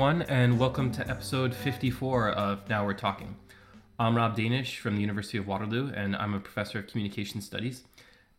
everyone, 0.00 0.22
and 0.30 0.58
welcome 0.58 0.90
to 0.90 1.06
episode 1.10 1.54
54 1.54 2.30
of 2.30 2.66
Now 2.70 2.86
We're 2.86 2.94
Talking. 2.94 3.36
I'm 3.98 4.16
Rob 4.16 4.34
Danisch 4.34 4.78
from 4.78 4.94
the 4.94 5.02
University 5.02 5.36
of 5.36 5.46
Waterloo, 5.46 5.92
and 5.94 6.16
I'm 6.16 6.32
a 6.32 6.40
professor 6.40 6.78
of 6.78 6.86
communication 6.86 7.42
studies. 7.42 7.82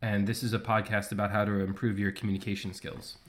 And 0.01 0.25
this 0.25 0.41
is 0.41 0.55
a 0.55 0.59
podcast 0.59 1.11
about 1.11 1.29
how 1.29 1.45
to 1.45 1.59
improve 1.59 1.99
your 1.99 2.11
communication 2.11 2.73
skills. 2.73 3.19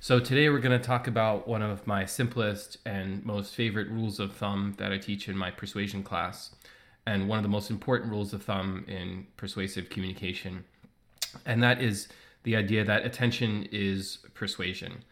So, 0.00 0.18
today 0.18 0.48
we're 0.48 0.60
going 0.60 0.80
to 0.80 0.82
talk 0.82 1.06
about 1.06 1.46
one 1.46 1.60
of 1.60 1.86
my 1.86 2.06
simplest 2.06 2.78
and 2.86 3.22
most 3.26 3.54
favorite 3.54 3.90
rules 3.90 4.18
of 4.18 4.32
thumb 4.32 4.74
that 4.78 4.90
I 4.90 4.96
teach 4.96 5.28
in 5.28 5.36
my 5.36 5.50
persuasion 5.50 6.02
class, 6.02 6.54
and 7.06 7.28
one 7.28 7.38
of 7.38 7.42
the 7.42 7.50
most 7.50 7.70
important 7.70 8.10
rules 8.10 8.32
of 8.32 8.42
thumb 8.42 8.86
in 8.88 9.26
persuasive 9.36 9.90
communication. 9.90 10.64
And 11.44 11.62
that 11.62 11.82
is 11.82 12.08
the 12.44 12.56
idea 12.56 12.86
that 12.86 13.04
attention 13.04 13.68
is 13.70 14.16
persuasion 14.32 15.04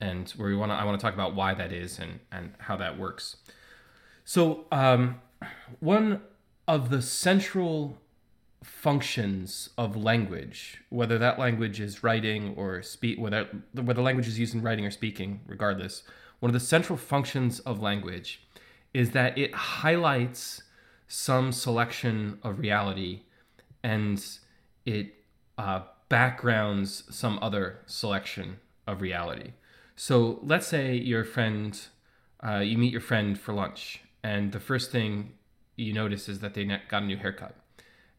and 0.00 0.28
where 0.30 0.48
we 0.48 0.56
want 0.56 0.70
to 0.70 0.76
I 0.76 0.84
want 0.84 0.98
to 0.98 1.04
talk 1.04 1.14
about 1.14 1.34
why 1.34 1.54
that 1.54 1.72
is 1.72 1.98
and 1.98 2.20
and 2.30 2.52
how 2.58 2.76
that 2.76 2.98
works. 2.98 3.36
So 4.24 4.66
um, 4.70 5.20
one 5.80 6.20
of 6.66 6.90
the 6.90 7.00
central 7.00 7.98
functions 8.62 9.70
of 9.78 9.96
language, 9.96 10.82
whether 10.90 11.18
that 11.18 11.38
language 11.38 11.80
is 11.80 12.02
writing 12.02 12.54
or 12.56 12.82
speak, 12.82 13.18
whether 13.18 13.48
whether 13.72 14.02
language 14.02 14.28
is 14.28 14.38
used 14.38 14.54
in 14.54 14.62
writing 14.62 14.84
or 14.84 14.90
speaking, 14.90 15.40
regardless, 15.46 16.02
one 16.40 16.50
of 16.50 16.54
the 16.54 16.60
central 16.60 16.96
functions 16.96 17.60
of 17.60 17.80
language 17.80 18.42
is 18.94 19.10
that 19.12 19.36
it 19.36 19.54
highlights 19.54 20.62
some 21.06 21.52
selection 21.52 22.38
of 22.42 22.58
reality 22.58 23.22
and 23.82 24.24
it 24.84 25.14
uh, 25.56 25.80
backgrounds 26.08 27.04
some 27.10 27.38
other 27.42 27.80
selection 27.86 28.58
of 28.86 29.00
reality. 29.00 29.52
So 30.00 30.38
let's 30.44 30.68
say 30.68 30.94
your 30.94 31.24
friend, 31.24 31.76
uh, 32.40 32.58
you 32.58 32.78
meet 32.78 32.92
your 32.92 33.00
friend 33.00 33.36
for 33.36 33.52
lunch, 33.52 34.00
and 34.22 34.52
the 34.52 34.60
first 34.60 34.92
thing 34.92 35.32
you 35.74 35.92
notice 35.92 36.28
is 36.28 36.38
that 36.38 36.54
they 36.54 36.64
got 36.66 37.02
a 37.02 37.04
new 37.04 37.16
haircut. 37.16 37.56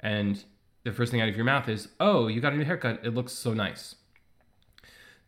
And 0.01 0.43
the 0.83 0.91
first 0.91 1.09
thing 1.09 1.21
out 1.21 1.29
of 1.29 1.37
your 1.37 1.45
mouth 1.45 1.69
is, 1.69 1.87
Oh, 1.97 2.27
you 2.27 2.41
got 2.41 2.51
a 2.51 2.57
new 2.57 2.65
haircut. 2.65 2.99
It 3.05 3.13
looks 3.13 3.31
so 3.31 3.53
nice. 3.53 3.95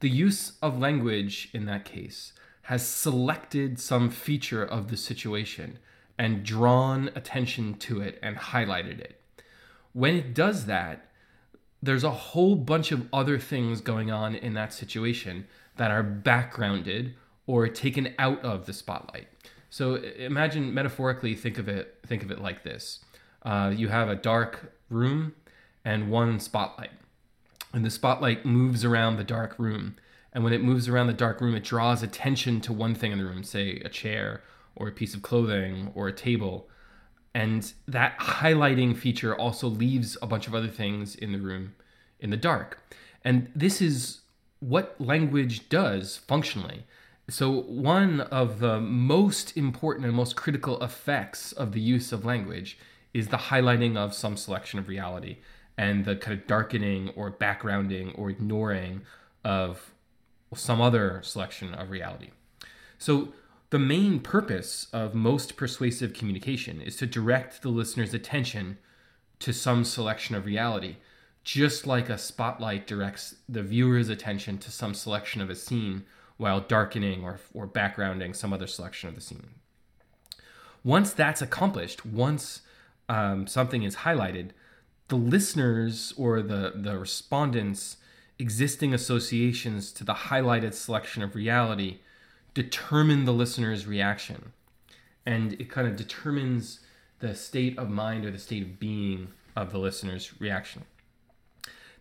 The 0.01 0.09
use 0.09 0.57
of 0.61 0.77
language 0.77 1.47
in 1.53 1.67
that 1.67 1.85
case 1.85 2.33
has 2.63 2.85
selected 2.85 3.79
some 3.79 4.09
feature 4.09 4.65
of 4.65 4.89
the 4.89 4.97
situation 4.97 5.79
and 6.17 6.43
drawn 6.43 7.11
attention 7.15 7.75
to 7.75 8.01
it 8.01 8.19
and 8.21 8.35
highlighted 8.35 8.99
it. 8.99 9.21
When 9.93 10.15
it 10.15 10.33
does 10.33 10.65
that, 10.65 11.10
there's 11.81 12.03
a 12.03 12.11
whole 12.11 12.55
bunch 12.55 12.91
of 12.91 13.07
other 13.11 13.39
things 13.39 13.81
going 13.81 14.11
on 14.11 14.35
in 14.35 14.53
that 14.53 14.73
situation 14.73 15.47
that 15.77 15.91
are 15.91 16.03
backgrounded 16.03 17.15
or 17.47 17.67
taken 17.67 18.13
out 18.19 18.43
of 18.43 18.65
the 18.65 18.73
spotlight. 18.73 19.27
So 19.69 19.95
imagine 19.95 20.73
metaphorically 20.73 21.33
think 21.33 21.57
of 21.57 21.67
it 21.67 21.97
think 22.05 22.23
of 22.23 22.31
it 22.31 22.41
like 22.41 22.63
this. 22.63 22.99
Uh, 23.43 23.73
you 23.75 23.87
have 23.87 24.09
a 24.09 24.15
dark 24.15 24.73
room 24.89 25.33
and 25.83 26.11
one 26.11 26.39
spotlight. 26.39 26.91
And 27.73 27.85
the 27.85 27.89
spotlight 27.89 28.45
moves 28.45 28.83
around 28.83 29.15
the 29.15 29.23
dark 29.23 29.55
room. 29.57 29.95
And 30.33 30.43
when 30.43 30.53
it 30.53 30.61
moves 30.61 30.87
around 30.87 31.07
the 31.07 31.13
dark 31.13 31.41
room, 31.41 31.55
it 31.55 31.63
draws 31.63 32.03
attention 32.03 32.61
to 32.61 32.73
one 32.73 32.95
thing 32.95 33.11
in 33.11 33.17
the 33.17 33.25
room, 33.25 33.43
say 33.43 33.81
a 33.83 33.89
chair 33.89 34.41
or 34.75 34.87
a 34.87 34.91
piece 34.91 35.13
of 35.13 35.21
clothing 35.21 35.91
or 35.95 36.07
a 36.07 36.13
table. 36.13 36.69
And 37.33 37.71
that 37.87 38.17
highlighting 38.19 38.95
feature 38.95 39.35
also 39.35 39.67
leaves 39.67 40.17
a 40.21 40.27
bunch 40.27 40.47
of 40.47 40.55
other 40.55 40.67
things 40.67 41.15
in 41.15 41.31
the 41.31 41.39
room 41.39 41.75
in 42.19 42.29
the 42.29 42.37
dark. 42.37 42.79
And 43.23 43.51
this 43.55 43.81
is 43.81 44.21
what 44.59 44.95
language 44.99 45.69
does 45.69 46.17
functionally. 46.17 46.85
So, 47.29 47.61
one 47.61 48.21
of 48.21 48.59
the 48.59 48.79
most 48.79 49.55
important 49.55 50.05
and 50.05 50.15
most 50.15 50.35
critical 50.35 50.81
effects 50.83 51.51
of 51.51 51.71
the 51.71 51.79
use 51.79 52.11
of 52.11 52.25
language 52.25 52.77
is 53.13 53.27
the 53.27 53.37
highlighting 53.37 53.95
of 53.95 54.13
some 54.13 54.37
selection 54.37 54.79
of 54.79 54.87
reality 54.87 55.37
and 55.77 56.05
the 56.05 56.15
kind 56.15 56.39
of 56.39 56.47
darkening 56.47 57.09
or 57.15 57.31
backgrounding 57.31 58.17
or 58.17 58.29
ignoring 58.29 59.01
of 59.43 59.93
some 60.53 60.81
other 60.81 61.21
selection 61.23 61.73
of 61.73 61.89
reality. 61.89 62.31
So, 62.97 63.29
the 63.71 63.79
main 63.79 64.19
purpose 64.19 64.87
of 64.91 65.15
most 65.15 65.55
persuasive 65.55 66.13
communication 66.13 66.81
is 66.81 66.97
to 66.97 67.07
direct 67.07 67.61
the 67.61 67.69
listener's 67.69 68.13
attention 68.13 68.77
to 69.39 69.53
some 69.53 69.85
selection 69.85 70.35
of 70.35 70.45
reality, 70.45 70.97
just 71.45 71.87
like 71.87 72.09
a 72.09 72.17
spotlight 72.17 72.85
directs 72.85 73.35
the 73.47 73.63
viewer's 73.63 74.09
attention 74.09 74.57
to 74.57 74.69
some 74.69 74.93
selection 74.93 75.41
of 75.41 75.49
a 75.49 75.55
scene 75.55 76.03
while 76.35 76.59
darkening 76.59 77.23
or, 77.23 77.39
or 77.53 77.65
backgrounding 77.65 78.35
some 78.35 78.51
other 78.51 78.67
selection 78.67 79.07
of 79.07 79.15
the 79.15 79.21
scene. 79.21 79.47
Once 80.83 81.13
that's 81.13 81.41
accomplished, 81.41 82.05
once 82.05 82.61
um, 83.07 83.47
something 83.47 83.83
is 83.83 83.97
highlighted, 83.97 84.49
the 85.07 85.15
listeners 85.15 86.13
or 86.17 86.41
the, 86.41 86.73
the 86.75 86.97
respondents' 86.97 87.97
existing 88.37 88.93
associations 88.93 89.93
to 89.93 90.03
the 90.03 90.13
highlighted 90.13 90.73
selection 90.73 91.23
of 91.23 91.35
reality 91.35 91.99
determine 92.53 93.25
the 93.25 93.33
listener's 93.33 93.85
reaction. 93.87 94.53
And 95.25 95.53
it 95.53 95.69
kind 95.69 95.87
of 95.87 95.95
determines 95.95 96.79
the 97.19 97.35
state 97.35 97.77
of 97.77 97.89
mind 97.89 98.25
or 98.25 98.31
the 98.31 98.39
state 98.39 98.63
of 98.63 98.79
being 98.79 99.29
of 99.55 99.71
the 99.71 99.77
listener's 99.77 100.39
reaction. 100.41 100.83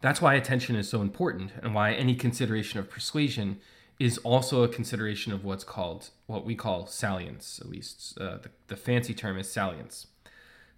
That's 0.01 0.23
why 0.23 0.35
attention 0.35 0.77
is 0.77 0.89
so 0.89 1.03
important 1.03 1.53
and 1.63 1.75
why 1.75 1.93
any 1.93 2.15
consideration 2.15 2.79
of 2.79 2.89
persuasion 2.89 3.61
is 3.99 4.17
also 4.19 4.63
a 4.63 4.69
consideration 4.69 5.31
of 5.31 5.45
what's 5.45 5.63
called, 5.63 6.09
what 6.27 6.47
we 6.47 6.55
call 6.55 6.87
salience, 6.87 7.61
at 7.61 7.69
least. 7.69 8.17
Uh, 8.19 8.39
the, 8.39 8.51
the 8.69 8.77
fancy 8.77 9.13
term 9.13 9.39
is 9.39 9.53
salience. 9.53 10.07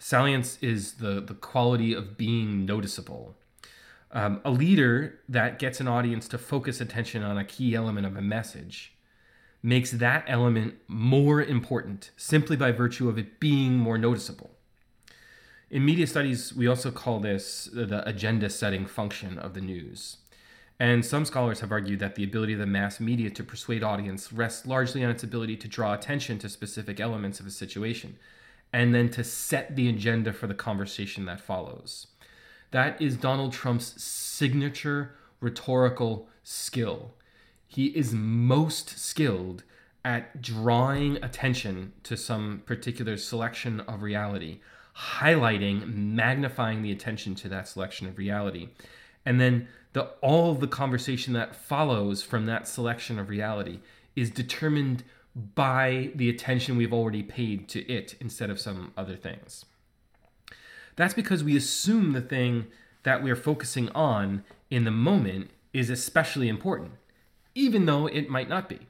Salience 0.00 0.58
is 0.60 0.94
the, 0.94 1.20
the 1.20 1.34
quality 1.34 1.94
of 1.94 2.16
being 2.16 2.66
noticeable. 2.66 3.36
Um, 4.10 4.40
a 4.44 4.50
leader 4.50 5.20
that 5.28 5.60
gets 5.60 5.80
an 5.80 5.86
audience 5.86 6.26
to 6.28 6.38
focus 6.38 6.80
attention 6.80 7.22
on 7.22 7.38
a 7.38 7.44
key 7.44 7.76
element 7.76 8.06
of 8.06 8.16
a 8.16 8.20
message 8.20 8.91
makes 9.62 9.92
that 9.92 10.24
element 10.26 10.74
more 10.88 11.40
important 11.40 12.10
simply 12.16 12.56
by 12.56 12.72
virtue 12.72 13.08
of 13.08 13.18
it 13.18 13.38
being 13.38 13.74
more 13.74 13.96
noticeable. 13.96 14.50
In 15.70 15.84
media 15.84 16.06
studies, 16.06 16.52
we 16.52 16.66
also 16.66 16.90
call 16.90 17.20
this 17.20 17.70
the 17.72 18.06
agenda 18.06 18.50
setting 18.50 18.84
function 18.86 19.38
of 19.38 19.54
the 19.54 19.60
news. 19.60 20.18
And 20.78 21.04
some 21.04 21.24
scholars 21.24 21.60
have 21.60 21.70
argued 21.70 22.00
that 22.00 22.16
the 22.16 22.24
ability 22.24 22.54
of 22.54 22.58
the 22.58 22.66
mass 22.66 22.98
media 22.98 23.30
to 23.30 23.44
persuade 23.44 23.84
audience 23.84 24.32
rests 24.32 24.66
largely 24.66 25.04
on 25.04 25.10
its 25.10 25.22
ability 25.22 25.56
to 25.58 25.68
draw 25.68 25.94
attention 25.94 26.38
to 26.40 26.48
specific 26.48 26.98
elements 26.98 27.38
of 27.38 27.46
a 27.46 27.50
situation 27.50 28.18
and 28.72 28.94
then 28.94 29.08
to 29.10 29.22
set 29.22 29.76
the 29.76 29.88
agenda 29.88 30.32
for 30.32 30.46
the 30.46 30.54
conversation 30.54 31.24
that 31.26 31.40
follows. 31.40 32.08
That 32.72 33.00
is 33.00 33.16
Donald 33.16 33.52
Trump's 33.52 34.02
signature 34.02 35.14
rhetorical 35.40 36.28
skill. 36.42 37.12
He 37.72 37.86
is 37.86 38.12
most 38.12 38.98
skilled 38.98 39.64
at 40.04 40.42
drawing 40.42 41.16
attention 41.24 41.94
to 42.02 42.18
some 42.18 42.62
particular 42.66 43.16
selection 43.16 43.80
of 43.80 44.02
reality, 44.02 44.60
highlighting, 44.94 45.94
magnifying 45.94 46.82
the 46.82 46.92
attention 46.92 47.34
to 47.36 47.48
that 47.48 47.66
selection 47.66 48.06
of 48.06 48.18
reality. 48.18 48.68
And 49.24 49.40
then 49.40 49.68
the 49.94 50.02
all 50.20 50.50
of 50.50 50.60
the 50.60 50.66
conversation 50.66 51.32
that 51.32 51.56
follows 51.56 52.22
from 52.22 52.44
that 52.44 52.68
selection 52.68 53.18
of 53.18 53.30
reality 53.30 53.78
is 54.14 54.28
determined 54.28 55.02
by 55.54 56.10
the 56.14 56.28
attention 56.28 56.76
we've 56.76 56.92
already 56.92 57.22
paid 57.22 57.70
to 57.70 57.90
it 57.90 58.16
instead 58.20 58.50
of 58.50 58.60
some 58.60 58.92
other 58.98 59.16
things. 59.16 59.64
That's 60.96 61.14
because 61.14 61.42
we 61.42 61.56
assume 61.56 62.12
the 62.12 62.20
thing 62.20 62.66
that 63.04 63.22
we're 63.22 63.34
focusing 63.34 63.88
on 63.90 64.44
in 64.68 64.84
the 64.84 64.90
moment 64.90 65.48
is 65.72 65.88
especially 65.88 66.50
important, 66.50 66.92
even 67.54 67.86
though 67.86 68.06
it 68.06 68.28
might 68.28 68.48
not 68.48 68.68
be. 68.68 68.80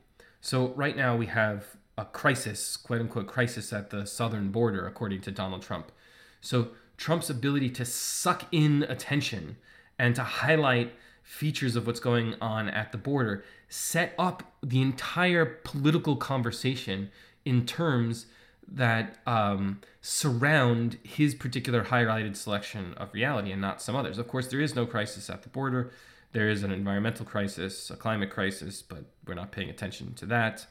So, 0.40 0.68
right 0.68 0.96
now 0.96 1.16
we 1.16 1.26
have 1.26 1.76
a 1.96 2.04
crisis, 2.04 2.76
quote 2.76 3.00
unquote, 3.00 3.26
crisis 3.26 3.72
at 3.72 3.90
the 3.90 4.06
southern 4.06 4.50
border, 4.50 4.86
according 4.86 5.20
to 5.22 5.30
Donald 5.30 5.62
Trump. 5.62 5.92
So, 6.40 6.68
Trump's 6.96 7.30
ability 7.30 7.70
to 7.70 7.84
suck 7.84 8.44
in 8.52 8.84
attention 8.84 9.56
and 9.98 10.14
to 10.14 10.22
highlight 10.22 10.92
features 11.22 11.76
of 11.76 11.86
what's 11.86 12.00
going 12.00 12.34
on 12.40 12.68
at 12.68 12.92
the 12.92 12.98
border 12.98 13.44
set 13.68 14.14
up 14.18 14.42
the 14.62 14.82
entire 14.82 15.46
political 15.46 16.16
conversation 16.16 17.10
in 17.44 17.64
terms 17.64 18.26
that 18.68 19.18
um, 19.26 19.80
surround 20.00 20.98
his 21.02 21.34
particular 21.34 21.84
highlighted 21.84 22.36
selection 22.36 22.94
of 22.94 23.12
reality 23.12 23.50
and 23.52 23.60
not 23.60 23.82
some 23.82 23.96
others. 23.96 24.18
Of 24.18 24.28
course, 24.28 24.46
there 24.48 24.60
is 24.60 24.74
no 24.74 24.86
crisis 24.86 25.28
at 25.28 25.42
the 25.42 25.48
border. 25.48 25.90
There 26.32 26.48
is 26.48 26.62
an 26.62 26.72
environmental 26.72 27.26
crisis, 27.26 27.90
a 27.90 27.96
climate 27.96 28.30
crisis, 28.30 28.82
but 28.82 29.04
we're 29.26 29.34
not 29.34 29.52
paying 29.52 29.68
attention 29.68 30.14
to 30.14 30.26
that. 30.26 30.66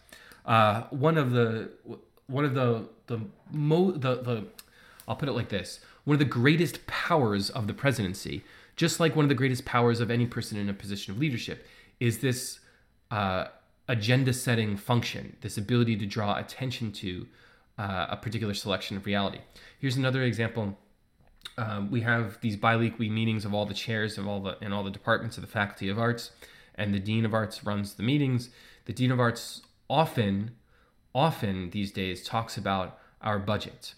Uh, 0.46 0.84
one 0.90 1.18
of 1.18 1.32
the 1.32 1.70
one 2.28 2.46
of 2.46 2.54
the 2.54 2.88
the 3.08 3.20
mo 3.52 3.92
the 3.92 4.16
the 4.16 4.46
I'll 5.08 5.16
put 5.16 5.30
it 5.30 5.34
like 5.34 5.50
this: 5.50 5.80
one 6.04 6.16
of 6.16 6.20
the 6.20 6.26
greatest 6.26 6.86
powers 6.88 7.50
of 7.50 7.68
the 7.68 7.74
presidency, 7.74 8.44
just 8.76 9.00
like 9.00 9.16
one 9.16 9.26
of 9.26 9.30
the 9.30 9.36
greatest 9.36 9.66
powers 9.66 10.00
of 10.00 10.10
any 10.10 10.26
person 10.26 10.58
in 10.58 10.70
a 10.70 10.74
position 10.74 11.14
of 11.14 11.20
leadership, 11.20 11.68
is 12.00 12.20
this 12.20 12.60
uh, 13.12 13.46
agenda 13.88 14.34
setting 14.34 14.78
function, 14.78 15.36
this 15.42 15.58
ability 15.58 15.96
to 15.98 16.06
draw 16.06 16.38
attention 16.38 16.92
to 16.92 17.28
uh, 17.78 18.08
a 18.10 18.18
particular 18.18 18.54
selection 18.54 18.98
of 18.98 19.06
reality. 19.06 19.40
Here's 19.80 19.98
another 19.98 20.24
example. 20.24 20.78
Um, 21.58 21.92
we 21.92 22.02
have 22.02 22.40
these 22.42 22.56
bi-weekly 22.56 23.10
meetings 23.10 23.46
of 23.46 23.54
all 23.54 23.66
the 23.66 23.74
chairs 23.74 24.18
of 24.18 24.28
all 24.28 24.40
the 24.40 24.58
in 24.62 24.72
all 24.72 24.84
the 24.84 24.92
departments 24.92 25.38
of 25.38 25.42
the 25.42 25.50
Faculty 25.50 25.90
of 25.90 26.00
Arts, 26.00 26.32
and 26.76 26.94
the 26.94 27.00
Dean 27.00 27.26
of 27.26 27.34
Arts 27.34 27.64
runs 27.64 27.94
the 27.94 28.04
meetings. 28.04 28.50
The 28.86 28.94
Dean 28.94 29.12
of 29.12 29.20
Arts 29.20 29.62
often, 29.90 30.52
often 31.14 31.70
these 31.72 31.92
days 31.92 32.24
talks 32.24 32.58
about 32.58 32.98
our 33.22 33.38
budget, 33.38 33.94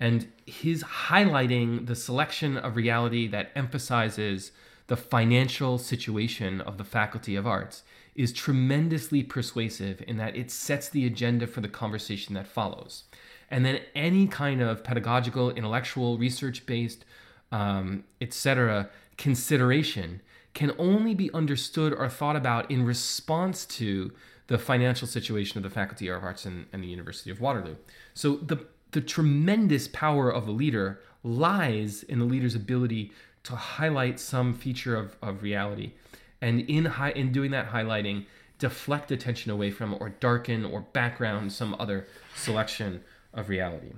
and 0.00 0.28
he's 0.46 0.82
highlighting 0.82 1.86
the 1.86 1.94
selection 1.94 2.56
of 2.56 2.76
reality 2.76 3.26
that 3.28 3.50
emphasizes 3.54 4.52
the 4.88 4.96
financial 4.96 5.78
situation 5.78 6.60
of 6.60 6.78
the 6.78 6.84
Faculty 6.84 7.36
of 7.36 7.46
Arts 7.46 7.82
is 8.14 8.32
tremendously 8.32 9.22
persuasive 9.22 10.02
in 10.06 10.16
that 10.16 10.36
it 10.36 10.50
sets 10.50 10.88
the 10.88 11.06
agenda 11.06 11.46
for 11.46 11.60
the 11.60 11.68
conversation 11.68 12.34
that 12.34 12.46
follows. 12.46 13.04
And 13.50 13.64
then 13.64 13.80
any 13.94 14.26
kind 14.26 14.60
of 14.60 14.82
pedagogical, 14.82 15.50
intellectual, 15.50 16.18
research 16.18 16.66
based, 16.66 17.04
um, 17.52 18.04
etc., 18.20 18.90
consideration 19.16 20.20
can 20.54 20.72
only 20.78 21.14
be 21.14 21.32
understood 21.32 21.92
or 21.92 22.08
thought 22.08 22.36
about 22.36 22.70
in 22.70 22.84
response 22.84 23.66
to 23.66 24.12
the 24.46 24.58
financial 24.58 25.06
situation 25.06 25.58
of 25.58 25.62
the 25.62 25.70
Faculty 25.70 26.08
of 26.08 26.22
Arts 26.22 26.44
and, 26.44 26.66
and 26.72 26.82
the 26.82 26.88
University 26.88 27.30
of 27.30 27.40
Waterloo. 27.40 27.76
So 28.14 28.36
the, 28.36 28.66
the 28.92 29.00
tremendous 29.00 29.88
power 29.88 30.30
of 30.30 30.48
a 30.48 30.52
leader 30.52 31.00
lies 31.22 32.02
in 32.04 32.18
the 32.18 32.24
leader's 32.24 32.54
ability 32.54 33.12
to 33.42 33.56
highlight 33.56 34.18
some 34.18 34.54
feature 34.54 34.96
of, 34.96 35.16
of 35.22 35.42
reality 35.42 35.92
and 36.40 36.60
in 36.60 36.86
in 37.14 37.32
doing 37.32 37.50
that 37.50 37.70
highlighting 37.70 38.24
deflect 38.58 39.10
attention 39.10 39.50
away 39.50 39.70
from 39.70 39.94
or 40.00 40.08
darken 40.08 40.64
or 40.64 40.80
background 40.80 41.52
some 41.52 41.76
other 41.78 42.06
selection 42.34 43.02
of 43.36 43.48
reality. 43.48 43.92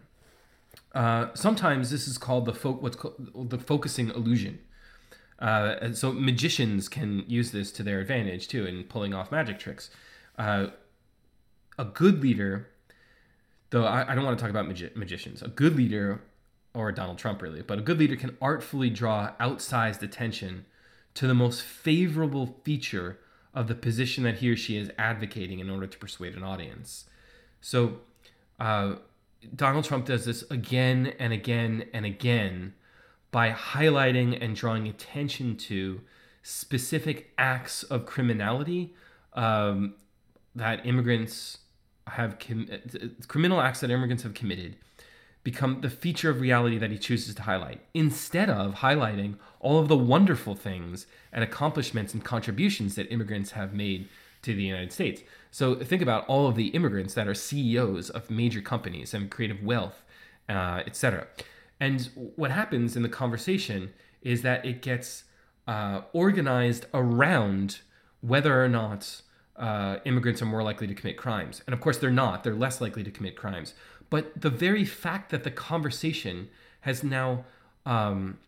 Uh, 0.95 1.29
sometimes 1.35 1.91
this 1.91 2.07
is 2.07 2.19
called 2.19 2.45
the 2.45 2.53
fo- 2.53 2.73
what's 2.73 2.97
called 2.97 3.49
the 3.51 3.59
focusing 3.59 4.11
illusion. 4.11 4.59
Uh, 5.39 5.77
and 5.81 5.97
so 5.97 6.13
magicians 6.13 6.89
can 6.89 7.25
use 7.29 7.53
this 7.53 7.71
to 7.73 7.83
their 7.83 8.01
advantage 8.01 8.49
too 8.49 8.67
in 8.67 8.85
pulling 8.85 9.15
off 9.15 9.31
magic 9.33 9.59
tricks. 9.59 9.91
Uh, 10.37 10.67
a 11.79 11.85
good 11.85 12.21
leader 12.21 12.69
though 13.71 13.85
I, 13.85 14.13
I 14.13 14.15
don't 14.15 14.25
want 14.25 14.39
to 14.39 14.43
talk 14.43 14.51
about 14.51 14.67
magi- 14.67 14.91
magicians. 14.95 15.43
A 15.43 15.49
good 15.49 15.77
leader 15.77 16.21
or 16.75 16.93
Donald 16.93 17.19
Trump 17.19 17.43
really, 17.43 17.63
but 17.63 17.79
a 17.79 17.83
good 17.83 17.99
leader 17.99 18.17
can 18.17 18.37
artfully 18.41 18.91
draw 18.91 19.33
outsized 19.41 20.03
attention 20.03 20.67
to 21.15 21.27
the 21.27 21.35
most 21.35 21.63
favorable 21.63 22.59
feature 22.65 23.19
of 23.55 23.67
the 23.67 23.75
position 23.75 24.25
that 24.25 24.37
he 24.37 24.51
or 24.51 24.57
she 24.57 24.77
is 24.77 24.91
advocating 24.99 25.59
in 25.59 25.71
order 25.71 25.87
to 25.87 25.99
persuade 25.99 26.35
an 26.35 26.45
audience. 26.45 27.07
So, 27.61 28.01
uh, 28.61 28.97
Donald 29.55 29.85
Trump 29.85 30.07
does 30.07 30.25
this 30.25 30.43
again 30.51 31.15
and 31.19 31.33
again 31.33 31.87
and 31.93 32.05
again 32.05 32.75
by 33.31 33.51
highlighting 33.51 34.43
and 34.43 34.57
drawing 34.57 34.89
attention 34.89 35.57
to 35.57 36.01
specific 36.43 37.33
acts 37.37 37.83
of 37.85 38.07
criminality 38.07 38.95
um, 39.35 39.95
that 40.55 40.85
immigrants 40.87 41.59
have 42.09 42.39
com- 42.39 42.69
criminal 43.29 43.61
acts 43.61 43.81
that 43.81 43.91
immigrants 43.91 44.23
have 44.23 44.35
committed 44.35 44.77
become 45.45 45.81
the 45.81 45.89
feature 45.89 46.29
of 46.29 46.41
reality 46.41 46.77
that 46.77 46.91
he 46.91 46.99
chooses 46.99 47.35
to 47.35 47.43
highlight, 47.43 47.81
instead 47.95 48.51
of 48.51 48.77
highlighting 48.77 49.37
all 49.61 49.79
of 49.79 49.89
the 49.89 49.97
wonderful 49.97 50.55
things 50.55 51.07
and 51.33 51.43
accomplishments 51.43 52.13
and 52.13 52.25
contributions 52.25 52.97
that 52.97 53.11
immigrants 53.11 53.53
have 53.53 53.73
made 53.73 54.09
to 54.43 54.55
the 54.55 54.63
United 54.63 54.93
States. 54.93 55.23
So 55.51 55.75
think 55.77 56.03
about 56.03 56.27
all 56.27 56.47
of 56.47 56.57
the 56.57 56.69
immigrants 56.69 57.15
that 57.15 57.27
are 57.27 57.35
CEOs 57.35 58.11
of 58.11 58.31
major 58.31 58.61
companies 58.61 59.15
and 59.15 59.31
creative 59.31 59.63
wealth, 59.63 60.05
uh, 60.49 60.83
etc. 60.87 61.27
And 61.81 62.11
what 62.37 62.51
happens 62.51 62.97
in 62.97 63.03
the 63.03 63.09
conversation 63.09 63.93
is 64.23 64.43
that 64.43 64.65
it 64.65 64.83
gets 64.83 65.25
uh, 65.67 66.03
organized 66.13 66.87
around 66.93 67.81
whether 68.21 68.63
or 68.63 68.69
not 68.69 69.23
uh, 69.57 69.99
immigrants 70.05 70.41
are 70.41 70.47
more 70.47 70.63
likely 70.63 70.87
to 70.87 70.95
commit 70.95 71.17
crimes. 71.17 71.63
And 71.67 71.75
of 71.75 71.81
course, 71.81 71.99
they're 71.99 72.11
not. 72.11 72.45
They're 72.45 72.55
less 72.55 72.81
likely 72.81 73.03
to 73.05 73.11
commit 73.11 73.37
crimes. 73.37 73.75
But 74.11 74.41
the 74.41 74.51
very 74.51 74.85
fact 74.85 75.31
that 75.31 75.45
the 75.45 75.51
conversation 75.51 76.49
has 76.81 77.03
now 77.03 77.45
um, 77.85 78.39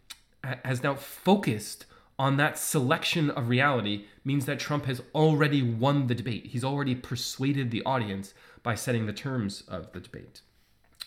has 0.65 0.83
now 0.83 0.95
focused 0.95 1.87
on 2.21 2.37
that 2.37 2.59
selection 2.59 3.31
of 3.31 3.49
reality 3.49 4.05
means 4.27 4.45
that 4.45 4.59
Trump 4.59 4.85
has 4.85 5.01
already 5.15 5.63
won 5.63 6.07
the 6.07 6.15
debate. 6.15 6.49
He's 6.49 6.63
already 6.63 6.95
persuaded 6.95 7.71
the 7.71 7.83
audience 7.85 8.35
by 8.63 8.75
setting 8.75 9.07
the 9.07 9.15
terms 9.15 9.63
of 9.67 9.91
the 9.93 10.01
debate. 10.01 10.43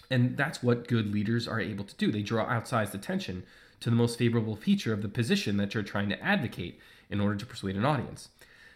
And 0.10 0.36
that's 0.36 0.63
what 0.63 0.88
good 0.88 1.13
leaders 1.13 1.48
are 1.48 1.60
able 1.60 1.86
to 1.86 1.95
do. 1.98 2.12
They 2.12 2.24
draw 2.24 2.48
outsized 2.48 2.95
attention 2.95 3.44
to 3.81 3.92
the 3.92 3.95
most 3.95 4.18
favorable 4.18 4.56
feature 4.56 4.92
of 4.92 5.04
the 5.04 5.07
position 5.07 5.57
that 5.57 5.75
you're 5.75 5.83
trying 5.83 6.10
to 6.10 6.19
advocate 6.19 6.80
in 7.12 7.21
order 7.21 7.36
to 7.36 7.45
persuade 7.45 7.75
an 7.75 7.86
audience. 7.86 8.30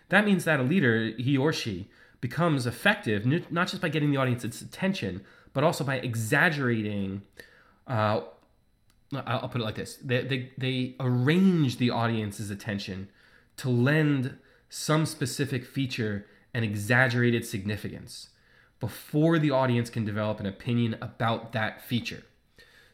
That 0.09 0.23
means 0.23 0.45
that 0.45 0.59
a 0.59 0.63
leader, 0.63 1.13
he 1.17 1.35
or 1.39 1.51
she, 1.51 1.89
becomes 2.21 2.67
effective 2.67 3.25
not 3.51 3.67
just 3.67 3.81
by 3.81 3.89
getting 3.89 4.11
the 4.11 4.17
audience's 4.17 4.61
attention, 4.61 5.25
but 5.53 5.63
also 5.63 5.83
by 5.83 5.95
exaggerating. 5.95 7.23
Uh, 7.87 8.21
I'll 9.13 9.49
put 9.49 9.61
it 9.61 9.63
like 9.63 9.75
this: 9.75 9.97
they, 9.97 10.23
they 10.23 10.51
they 10.57 10.95
arrange 10.99 11.77
the 11.77 11.89
audience's 11.89 12.49
attention 12.49 13.09
to 13.57 13.69
lend 13.69 14.37
some 14.69 15.05
specific 15.05 15.65
feature 15.65 16.25
an 16.53 16.63
exaggerated 16.63 17.45
significance 17.45 18.29
before 18.79 19.39
the 19.39 19.51
audience 19.51 19.89
can 19.89 20.05
develop 20.05 20.39
an 20.39 20.45
opinion 20.45 20.97
about 21.01 21.51
that 21.51 21.81
feature. 21.81 22.23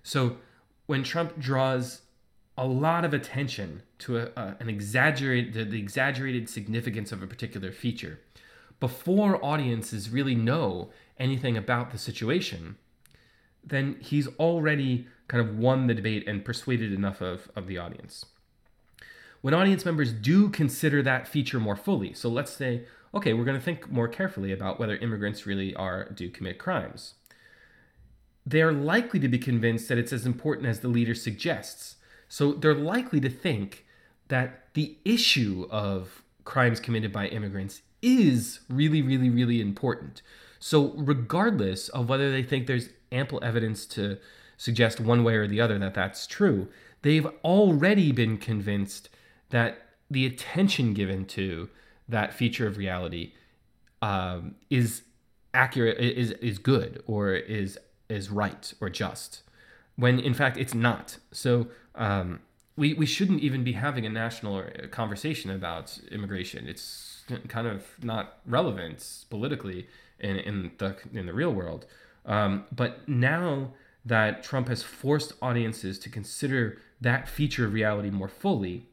So 0.01 0.37
when 0.85 1.03
Trump 1.03 1.39
draws 1.39 2.01
a 2.57 2.67
lot 2.67 3.03
of 3.03 3.13
attention 3.13 3.81
to 3.99 4.17
a, 4.17 4.23
a, 4.35 4.55
an 4.59 4.69
exaggerated 4.69 5.53
the, 5.53 5.63
the 5.65 5.79
exaggerated 5.79 6.49
significance 6.49 7.11
of 7.11 7.23
a 7.23 7.27
particular 7.27 7.71
feature 7.71 8.19
before 8.79 9.43
audiences 9.43 10.09
really 10.09 10.35
know 10.35 10.91
anything 11.17 11.57
about 11.57 11.91
the 11.91 11.97
situation, 11.97 12.75
then 13.65 13.97
he's 13.99 14.27
already 14.39 15.07
kind 15.27 15.47
of 15.47 15.57
won 15.57 15.87
the 15.87 15.93
debate 15.93 16.27
and 16.27 16.43
persuaded 16.43 16.91
enough 16.91 17.21
of, 17.21 17.49
of 17.55 17.67
the 17.67 17.77
audience. 17.77 18.25
When 19.41 19.53
audience 19.53 19.85
members 19.85 20.13
do 20.13 20.49
consider 20.49 21.01
that 21.03 21.27
feature 21.27 21.59
more 21.59 21.75
fully, 21.75 22.13
so 22.13 22.29
let's 22.29 22.53
say, 22.53 22.85
okay, 23.13 23.33
we're 23.33 23.45
going 23.45 23.57
to 23.57 23.63
think 23.63 23.91
more 23.91 24.07
carefully 24.07 24.51
about 24.51 24.79
whether 24.79 24.95
immigrants 24.97 25.45
really 25.45 25.75
are 25.75 26.09
do 26.09 26.29
commit 26.29 26.57
crimes. 26.57 27.15
They 28.45 28.61
are 28.61 28.73
likely 28.73 29.19
to 29.19 29.27
be 29.27 29.37
convinced 29.37 29.87
that 29.89 29.97
it's 29.97 30.13
as 30.13 30.25
important 30.25 30.67
as 30.67 30.79
the 30.79 30.87
leader 30.87 31.13
suggests. 31.13 31.97
So 32.27 32.53
they're 32.53 32.73
likely 32.73 33.19
to 33.21 33.29
think 33.29 33.85
that 34.27 34.73
the 34.73 34.97
issue 35.05 35.67
of 35.69 36.23
crimes 36.43 36.79
committed 36.79 37.11
by 37.11 37.27
immigrants 37.27 37.81
is 38.01 38.59
really, 38.69 39.01
really, 39.01 39.29
really 39.29 39.61
important. 39.61 40.21
So, 40.59 40.93
regardless 40.95 41.89
of 41.89 42.07
whether 42.07 42.31
they 42.31 42.43
think 42.43 42.67
there's 42.67 42.89
ample 43.13 43.39
evidence 43.43 43.85
to 43.85 44.17
suggest 44.57 44.99
one 44.99 45.23
way 45.23 45.35
or 45.35 45.47
the 45.47 45.61
other 45.61 45.77
that 45.79 45.93
that's 45.93 46.27
true, 46.27 46.67
they've 47.01 47.27
already 47.43 48.11
been 48.11 48.37
convinced 48.37 49.09
that 49.49 49.87
the 50.09 50.25
attention 50.25 50.93
given 50.93 51.25
to 51.25 51.69
that 52.07 52.33
feature 52.33 52.67
of 52.67 52.77
reality 52.77 53.33
um, 54.01 54.55
is 54.69 55.03
accurate, 55.53 55.97
is 55.99 56.31
is 56.31 56.57
good, 56.57 57.03
or 57.07 57.33
is 57.33 57.77
is 58.09 58.29
right 58.29 58.73
or 58.81 58.89
just, 58.89 59.43
when 59.95 60.19
in 60.19 60.33
fact 60.33 60.57
it's 60.57 60.73
not. 60.73 61.17
So. 61.31 61.67
Um, 61.95 62.39
we, 62.75 62.95
we 62.95 63.05
shouldn't 63.05 63.41
even 63.41 63.63
be 63.63 63.73
having 63.73 64.03
a 64.03 64.09
national 64.09 64.63
conversation 64.89 65.51
about 65.51 65.99
immigration. 66.11 66.67
It's 66.67 67.23
kind 67.47 67.67
of 67.67 67.85
not 68.01 68.39
relevant 68.47 69.25
politically 69.29 69.87
in, 70.19 70.37
in 70.37 70.71
the 70.77 70.95
in 71.13 71.25
the 71.25 71.33
real 71.33 71.53
world. 71.53 71.85
Um, 72.25 72.65
but 72.71 73.07
now 73.07 73.73
that 74.05 74.43
Trump 74.43 74.67
has 74.67 74.83
forced 74.83 75.33
audiences 75.41 75.99
to 75.99 76.09
consider 76.09 76.77
that 77.01 77.27
feature 77.27 77.65
of 77.65 77.73
reality 77.73 78.09
more 78.09 78.27
fully, 78.27 78.85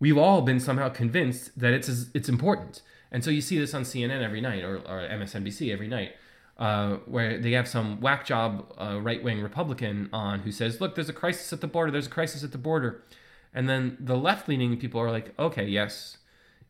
we've 0.00 0.18
all 0.18 0.42
been 0.42 0.60
somehow 0.60 0.88
convinced 0.88 1.58
that 1.58 1.72
it's 1.72 2.06
it's 2.14 2.28
important. 2.28 2.82
And 3.10 3.24
so 3.24 3.30
you 3.30 3.40
see 3.40 3.58
this 3.58 3.72
on 3.72 3.82
CNN 3.82 4.22
every 4.22 4.40
night 4.40 4.62
or, 4.64 4.76
or 4.76 5.08
MSNBC 5.08 5.72
every 5.72 5.88
night, 5.88 6.12
uh, 6.58 6.96
where 7.06 7.38
they 7.38 7.52
have 7.52 7.66
some 7.66 8.00
whack 8.00 8.26
job 8.26 8.72
uh, 8.78 9.00
right 9.00 9.22
wing 9.22 9.40
Republican 9.40 10.10
on 10.12 10.40
who 10.40 10.52
says, 10.52 10.80
"Look, 10.80 10.94
there's 10.94 11.08
a 11.08 11.14
crisis 11.14 11.52
at 11.52 11.60
the 11.60 11.66
border. 11.66 11.90
There's 11.90 12.06
a 12.06 12.10
crisis 12.10 12.44
at 12.44 12.52
the 12.52 12.58
border," 12.58 13.02
And 13.54 13.68
then 13.68 13.96
the 13.98 14.16
left 14.16 14.48
leaning 14.48 14.76
people 14.76 15.00
are 15.00 15.10
like, 15.10 15.34
okay, 15.38 15.66
yes, 15.66 16.18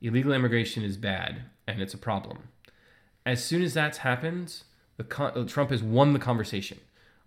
illegal 0.01 0.33
immigration 0.33 0.83
is 0.83 0.97
bad 0.97 1.43
and 1.67 1.83
it's 1.83 1.95
a 1.95 1.99
problem. 1.99 2.49
As 3.27 3.45
soon 3.45 3.63
as 3.63 3.75
that's 3.75 3.99
happened, 3.99 4.63
con- 5.05 5.47
Trump 5.47 5.71
has 5.71 5.83
won 5.83 6.13
the 6.13 6.19
conversation 6.19 6.79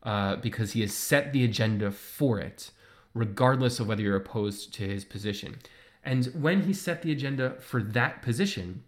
uh, 0.04 0.36
because 0.38 0.74
he 0.74 0.82
has 0.82 0.94
set 0.94 1.34
the 1.34 1.44
agenda 1.44 1.92
for 1.92 2.40
it, 2.40 2.72
regardless 3.13 3.80
of 3.80 3.88
whether 3.88 4.01
you're 4.01 4.16
opposed 4.16 4.74
to 4.75 4.88
his 4.88 5.06
position. 5.06 5.58
And 6.04 6.25
when 6.28 6.63
he 6.63 6.74
set 6.74 7.01
the 7.01 7.12
agenda 7.12 7.51
for 7.60 7.82
that 7.82 8.22
position, 8.22 8.84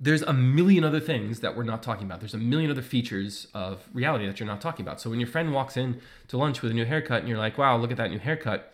there's 0.00 0.22
a 0.22 0.32
million 0.32 0.82
other 0.82 1.00
things 1.00 1.40
that 1.40 1.54
we're 1.54 1.64
not 1.64 1.82
talking 1.82 2.06
about. 2.06 2.20
There's 2.20 2.32
a 2.32 2.38
million 2.38 2.70
other 2.70 2.80
features 2.82 3.48
of 3.52 3.86
reality 3.92 4.26
that 4.26 4.40
you're 4.40 4.46
not 4.46 4.62
talking 4.62 4.84
about. 4.84 5.00
So 5.00 5.10
when 5.10 5.20
your 5.20 5.28
friend 5.28 5.52
walks 5.52 5.76
in 5.76 6.00
to 6.28 6.38
lunch 6.38 6.62
with 6.62 6.70
a 6.70 6.74
new 6.74 6.86
haircut 6.86 7.20
and 7.20 7.28
you're 7.28 7.36
like, 7.36 7.58
wow, 7.58 7.76
look 7.76 7.90
at 7.90 7.98
that 7.98 8.10
new 8.10 8.18
haircut, 8.18 8.72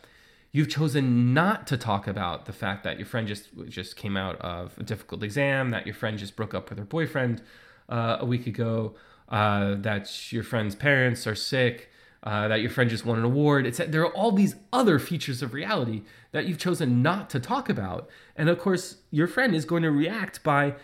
you've 0.52 0.68
chosen 0.68 1.34
not 1.34 1.66
to 1.66 1.76
talk 1.76 2.06
about 2.06 2.46
the 2.46 2.52
fact 2.52 2.84
that 2.84 2.96
your 2.98 3.06
friend 3.06 3.26
just 3.26 3.48
just 3.66 3.96
came 3.96 4.16
out 4.16 4.36
of 4.36 4.78
a 4.78 4.84
difficult 4.84 5.24
exam, 5.24 5.70
that 5.70 5.84
your 5.84 5.96
friend 5.96 6.16
just 6.16 6.36
broke 6.36 6.54
up 6.54 6.70
with 6.70 6.78
her 6.78 6.84
boyfriend 6.84 7.42
uh, 7.88 8.18
a 8.20 8.26
week 8.26 8.46
ago, 8.46 8.94
uh, 9.28 9.74
that 9.76 10.32
your 10.32 10.42
friend's 10.42 10.74
parents 10.74 11.26
are 11.26 11.34
sick, 11.34 11.90
uh, 12.22 12.48
that 12.48 12.60
your 12.60 12.70
friend 12.70 12.90
just 12.90 13.04
won 13.04 13.18
an 13.18 13.24
award. 13.24 13.66
It's 13.66 13.78
there 13.78 14.02
are 14.02 14.14
all 14.14 14.32
these 14.32 14.56
other 14.72 14.98
features 14.98 15.42
of 15.42 15.54
reality 15.54 16.02
that 16.32 16.46
you've 16.46 16.58
chosen 16.58 17.02
not 17.02 17.30
to 17.30 17.40
talk 17.40 17.68
about, 17.68 18.08
and 18.36 18.48
of 18.48 18.58
course, 18.58 18.98
your 19.10 19.26
friend 19.26 19.54
is 19.54 19.64
going 19.64 19.82
to 19.82 19.90
react 19.90 20.42
by 20.42 20.74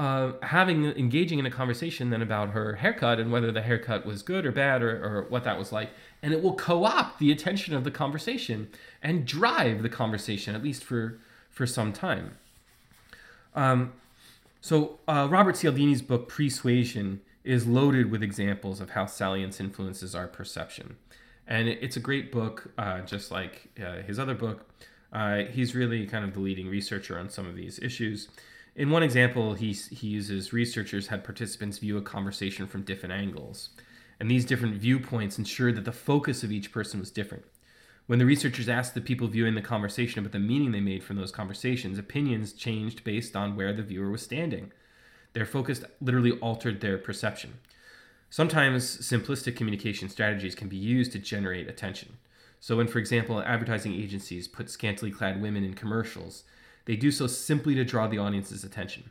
uh, 0.00 0.32
having 0.42 0.86
engaging 0.86 1.38
in 1.38 1.44
a 1.44 1.50
conversation 1.50 2.08
then 2.08 2.22
about 2.22 2.50
her 2.50 2.76
haircut 2.76 3.20
and 3.20 3.30
whether 3.30 3.52
the 3.52 3.60
haircut 3.60 4.06
was 4.06 4.22
good 4.22 4.46
or 4.46 4.52
bad 4.52 4.82
or, 4.82 5.04
or 5.04 5.26
what 5.28 5.44
that 5.44 5.58
was 5.58 5.72
like. 5.72 5.90
And 6.22 6.32
it 6.32 6.42
will 6.42 6.54
co-opt 6.54 7.18
the 7.18 7.30
attention 7.30 7.74
of 7.74 7.84
the 7.84 7.90
conversation 7.90 8.70
and 9.02 9.26
drive 9.26 9.82
the 9.82 9.90
conversation 9.90 10.54
at 10.54 10.62
least 10.62 10.84
for 10.84 11.18
for 11.50 11.66
some 11.66 11.92
time. 11.92 12.38
Um, 13.54 13.92
so 14.60 14.98
uh, 15.08 15.26
robert 15.30 15.54
cialdini's 15.54 16.02
book 16.02 16.28
Pre-Suasion 16.28 17.20
is 17.44 17.66
loaded 17.66 18.10
with 18.10 18.22
examples 18.22 18.80
of 18.80 18.90
how 18.90 19.06
salience 19.06 19.60
influences 19.60 20.14
our 20.14 20.26
perception 20.26 20.96
and 21.46 21.68
it's 21.68 21.96
a 21.96 22.00
great 22.00 22.30
book 22.30 22.72
uh, 22.78 23.00
just 23.00 23.30
like 23.30 23.68
uh, 23.84 24.02
his 24.02 24.18
other 24.18 24.34
book 24.34 24.68
uh, 25.12 25.44
he's 25.50 25.74
really 25.74 26.06
kind 26.06 26.24
of 26.24 26.34
the 26.34 26.40
leading 26.40 26.68
researcher 26.68 27.18
on 27.18 27.28
some 27.28 27.46
of 27.46 27.56
these 27.56 27.78
issues 27.80 28.28
in 28.76 28.90
one 28.90 29.02
example, 29.02 29.54
he, 29.54 29.72
he 29.72 30.08
uses 30.08 30.52
researchers 30.52 31.08
had 31.08 31.24
participants 31.24 31.78
view 31.78 31.96
a 31.96 32.02
conversation 32.02 32.66
from 32.66 32.82
different 32.82 33.12
angles. 33.12 33.70
And 34.18 34.30
these 34.30 34.44
different 34.44 34.76
viewpoints 34.76 35.38
ensured 35.38 35.76
that 35.76 35.84
the 35.84 35.92
focus 35.92 36.42
of 36.42 36.52
each 36.52 36.72
person 36.72 37.00
was 37.00 37.10
different. 37.10 37.44
When 38.10 38.18
the 38.18 38.26
researchers 38.26 38.68
asked 38.68 38.94
the 38.94 39.00
people 39.00 39.28
viewing 39.28 39.54
the 39.54 39.62
conversation 39.62 40.18
about 40.18 40.32
the 40.32 40.40
meaning 40.40 40.72
they 40.72 40.80
made 40.80 41.04
from 41.04 41.14
those 41.14 41.30
conversations, 41.30 41.96
opinions 41.96 42.52
changed 42.52 43.04
based 43.04 43.36
on 43.36 43.54
where 43.54 43.72
the 43.72 43.84
viewer 43.84 44.10
was 44.10 44.20
standing. 44.20 44.72
Their 45.32 45.46
focus 45.46 45.84
literally 46.00 46.32
altered 46.40 46.80
their 46.80 46.98
perception. 46.98 47.60
Sometimes 48.28 48.96
simplistic 48.98 49.54
communication 49.54 50.08
strategies 50.08 50.56
can 50.56 50.66
be 50.66 50.76
used 50.76 51.12
to 51.12 51.20
generate 51.20 51.68
attention. 51.68 52.16
So, 52.58 52.78
when, 52.78 52.88
for 52.88 52.98
example, 52.98 53.40
advertising 53.42 53.94
agencies 53.94 54.48
put 54.48 54.70
scantily 54.70 55.12
clad 55.12 55.40
women 55.40 55.62
in 55.62 55.74
commercials, 55.74 56.42
they 56.86 56.96
do 56.96 57.12
so 57.12 57.28
simply 57.28 57.76
to 57.76 57.84
draw 57.84 58.08
the 58.08 58.18
audience's 58.18 58.64
attention. 58.64 59.10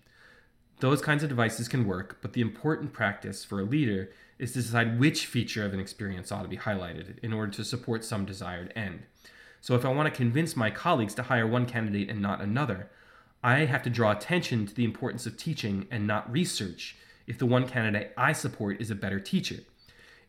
Those 0.81 1.01
kinds 1.01 1.23
of 1.23 1.29
devices 1.29 1.69
can 1.69 1.87
work, 1.87 2.17
but 2.21 2.33
the 2.33 2.41
important 2.41 2.91
practice 2.91 3.45
for 3.45 3.61
a 3.61 3.63
leader 3.63 4.09
is 4.39 4.53
to 4.53 4.61
decide 4.61 4.99
which 4.99 5.25
feature 5.25 5.65
of 5.65 5.73
an 5.73 5.79
experience 5.79 6.31
ought 6.31 6.43
to 6.43 6.47
be 6.47 6.57
highlighted 6.57 7.19
in 7.19 7.33
order 7.33 7.51
to 7.51 7.65
support 7.65 8.03
some 8.03 8.25
desired 8.25 8.73
end. 8.75 9.03
So, 9.61 9.75
if 9.75 9.85
I 9.85 9.89
want 9.89 10.11
to 10.11 10.17
convince 10.17 10.55
my 10.55 10.71
colleagues 10.71 11.13
to 11.15 11.23
hire 11.23 11.45
one 11.45 11.65
candidate 11.65 12.09
and 12.09 12.21
not 12.21 12.41
another, 12.41 12.89
I 13.43 13.65
have 13.65 13.83
to 13.83 13.89
draw 13.89 14.11
attention 14.11 14.65
to 14.65 14.73
the 14.73 14.85
importance 14.85 15.25
of 15.25 15.37
teaching 15.37 15.87
and 15.91 16.07
not 16.07 16.31
research 16.31 16.95
if 17.27 17.37
the 17.37 17.45
one 17.45 17.67
candidate 17.67 18.13
I 18.17 18.33
support 18.33 18.81
is 18.81 18.89
a 18.89 18.95
better 18.95 19.19
teacher. 19.19 19.57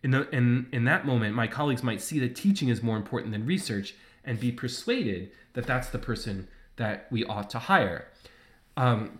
In, 0.02 0.10
the, 0.12 0.28
in, 0.30 0.66
in 0.72 0.84
that 0.84 1.06
moment, 1.06 1.34
my 1.34 1.46
colleagues 1.46 1.82
might 1.82 2.00
see 2.00 2.18
that 2.20 2.34
teaching 2.34 2.68
is 2.68 2.82
more 2.82 2.96
important 2.96 3.32
than 3.32 3.46
research 3.46 3.94
and 4.24 4.38
be 4.38 4.50
persuaded 4.52 5.30
that 5.54 5.66
that's 5.66 5.90
the 5.90 5.98
person 5.98 6.48
that 6.76 7.06
we 7.10 7.24
ought 7.24 7.50
to 7.50 7.58
hire. 7.58 8.08
Um, 8.76 9.18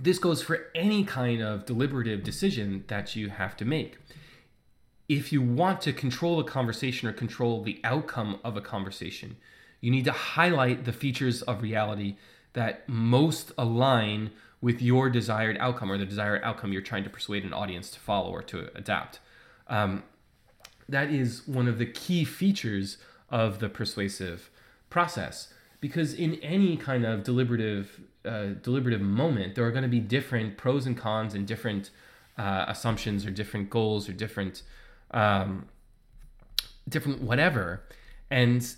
this 0.00 0.18
goes 0.18 0.42
for 0.42 0.66
any 0.74 1.04
kind 1.04 1.42
of 1.42 1.64
deliberative 1.66 2.22
decision 2.22 2.84
that 2.88 3.16
you 3.16 3.28
have 3.28 3.56
to 3.56 3.64
make. 3.64 3.98
If 5.12 5.30
you 5.30 5.42
want 5.42 5.82
to 5.82 5.92
control 5.92 6.40
a 6.40 6.44
conversation 6.44 7.06
or 7.06 7.12
control 7.12 7.62
the 7.62 7.78
outcome 7.84 8.40
of 8.42 8.56
a 8.56 8.62
conversation, 8.62 9.36
you 9.82 9.90
need 9.90 10.06
to 10.06 10.12
highlight 10.12 10.86
the 10.86 10.92
features 10.92 11.42
of 11.42 11.60
reality 11.60 12.16
that 12.54 12.88
most 12.88 13.52
align 13.58 14.30
with 14.62 14.80
your 14.80 15.10
desired 15.10 15.58
outcome 15.60 15.92
or 15.92 15.98
the 15.98 16.06
desired 16.06 16.40
outcome 16.42 16.72
you're 16.72 16.80
trying 16.80 17.04
to 17.04 17.10
persuade 17.10 17.44
an 17.44 17.52
audience 17.52 17.90
to 17.90 18.00
follow 18.00 18.30
or 18.30 18.40
to 18.44 18.70
adapt. 18.74 19.20
Um, 19.68 20.02
that 20.88 21.10
is 21.10 21.46
one 21.46 21.68
of 21.68 21.76
the 21.76 21.84
key 21.84 22.24
features 22.24 22.96
of 23.28 23.58
the 23.58 23.68
persuasive 23.68 24.48
process 24.88 25.52
because 25.82 26.14
in 26.14 26.36
any 26.36 26.78
kind 26.78 27.04
of 27.04 27.22
deliberative 27.22 28.00
uh, 28.24 28.54
deliberative 28.62 29.02
moment 29.02 29.56
there 29.56 29.66
are 29.66 29.70
going 29.70 29.82
to 29.82 29.88
be 29.88 30.00
different 30.00 30.56
pros 30.56 30.86
and 30.86 30.96
cons 30.96 31.34
and 31.34 31.46
different 31.46 31.90
uh, 32.38 32.64
assumptions 32.66 33.26
or 33.26 33.30
different 33.30 33.68
goals 33.68 34.08
or 34.08 34.12
different 34.12 34.62
um, 35.12 35.66
different 36.88 37.22
whatever 37.22 37.82
and 38.30 38.74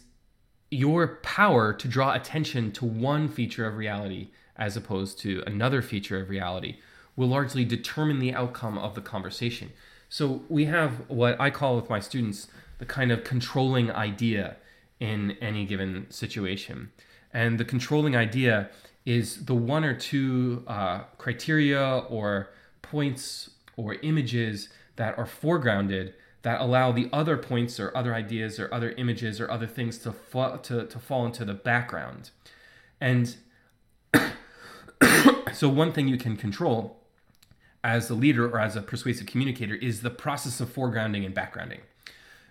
your 0.70 1.16
power 1.22 1.72
to 1.72 1.86
draw 1.86 2.14
attention 2.14 2.72
to 2.72 2.84
one 2.84 3.28
feature 3.28 3.66
of 3.66 3.76
reality 3.76 4.30
as 4.56 4.76
opposed 4.76 5.18
to 5.20 5.42
another 5.46 5.82
feature 5.82 6.20
of 6.20 6.28
reality 6.28 6.78
will 7.16 7.28
largely 7.28 7.64
determine 7.64 8.18
the 8.18 8.34
outcome 8.34 8.76
of 8.78 8.94
the 8.94 9.00
conversation 9.00 9.72
so 10.08 10.42
we 10.48 10.64
have 10.64 11.08
what 11.08 11.40
i 11.40 11.50
call 11.50 11.76
with 11.76 11.88
my 11.88 12.00
students 12.00 12.48
the 12.78 12.86
kind 12.86 13.12
of 13.12 13.24
controlling 13.24 13.90
idea 13.90 14.56
in 15.00 15.32
any 15.40 15.64
given 15.64 16.06
situation. 16.10 16.90
And 17.32 17.58
the 17.58 17.64
controlling 17.64 18.16
idea 18.16 18.70
is 19.04 19.44
the 19.46 19.54
one 19.54 19.84
or 19.84 19.94
two 19.94 20.64
uh, 20.66 21.00
criteria 21.18 21.98
or 22.08 22.50
points 22.82 23.50
or 23.76 23.94
images 23.94 24.68
that 24.96 25.18
are 25.18 25.26
foregrounded 25.26 26.12
that 26.44 26.60
allow 26.60 26.92
the 26.92 27.08
other 27.10 27.38
points 27.38 27.80
or 27.80 27.90
other 27.96 28.14
ideas 28.14 28.60
or 28.60 28.72
other 28.72 28.90
images 28.92 29.40
or 29.40 29.50
other 29.50 29.66
things 29.66 29.96
to, 29.96 30.12
fa- 30.12 30.60
to, 30.62 30.86
to 30.86 30.98
fall 30.98 31.24
into 31.24 31.42
the 31.42 31.54
background. 31.54 32.30
And 33.00 33.34
so, 35.54 35.70
one 35.70 35.92
thing 35.92 36.06
you 36.06 36.18
can 36.18 36.36
control 36.36 37.00
as 37.82 38.10
a 38.10 38.14
leader 38.14 38.46
or 38.46 38.60
as 38.60 38.76
a 38.76 38.82
persuasive 38.82 39.26
communicator 39.26 39.74
is 39.74 40.02
the 40.02 40.10
process 40.10 40.60
of 40.60 40.72
foregrounding 40.72 41.24
and 41.24 41.34
backgrounding. 41.34 41.80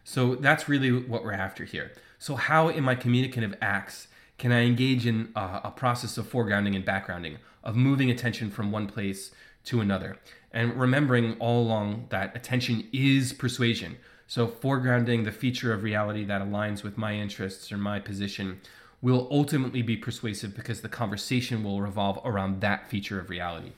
So, 0.03 0.35
that's 0.35 0.67
really 0.67 0.91
what 0.91 1.23
we're 1.23 1.31
after 1.31 1.63
here. 1.63 1.91
So, 2.17 2.35
how 2.35 2.69
in 2.69 2.83
my 2.83 2.95
communicative 2.95 3.55
acts 3.61 4.07
can 4.39 4.51
I 4.51 4.61
engage 4.61 5.05
in 5.05 5.31
a, 5.35 5.61
a 5.65 5.73
process 5.75 6.17
of 6.17 6.25
foregrounding 6.31 6.75
and 6.75 6.83
backgrounding, 6.83 7.37
of 7.63 7.75
moving 7.75 8.09
attention 8.09 8.49
from 8.49 8.71
one 8.71 8.87
place 8.87 9.29
to 9.65 9.81
another? 9.81 10.17
And 10.51 10.79
remembering 10.79 11.35
all 11.39 11.63
along 11.63 12.07
that 12.09 12.35
attention 12.35 12.87
is 12.93 13.33
persuasion. 13.33 13.97
So, 14.27 14.47
foregrounding 14.47 15.25
the 15.25 15.31
feature 15.31 15.73
of 15.73 15.83
reality 15.83 16.23
that 16.25 16.41
aligns 16.41 16.83
with 16.83 16.97
my 16.97 17.15
interests 17.15 17.71
or 17.71 17.77
my 17.77 17.99
position 17.99 18.61
will 19.01 19.27
ultimately 19.29 19.81
be 19.81 19.97
persuasive 19.97 20.55
because 20.55 20.81
the 20.81 20.89
conversation 20.89 21.63
will 21.63 21.81
revolve 21.81 22.19
around 22.23 22.61
that 22.61 22.89
feature 22.89 23.19
of 23.19 23.29
reality. 23.29 23.73